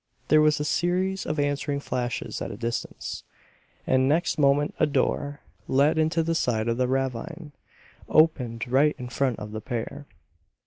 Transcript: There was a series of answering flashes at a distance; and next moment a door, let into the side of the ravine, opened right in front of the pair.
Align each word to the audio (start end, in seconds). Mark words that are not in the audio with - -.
There 0.29 0.41
was 0.41 0.59
a 0.59 0.65
series 0.65 1.27
of 1.27 1.37
answering 1.39 1.79
flashes 1.79 2.41
at 2.41 2.49
a 2.49 2.57
distance; 2.57 3.23
and 3.85 4.09
next 4.09 4.39
moment 4.39 4.73
a 4.79 4.87
door, 4.87 5.41
let 5.67 5.99
into 5.99 6.23
the 6.23 6.33
side 6.33 6.67
of 6.67 6.77
the 6.77 6.87
ravine, 6.87 7.51
opened 8.09 8.67
right 8.67 8.95
in 8.97 9.09
front 9.09 9.37
of 9.37 9.51
the 9.51 9.61
pair. 9.61 10.07